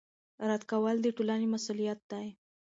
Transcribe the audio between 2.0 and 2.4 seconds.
دی